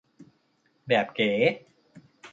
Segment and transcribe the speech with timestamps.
[0.87, 1.31] แบบเก๋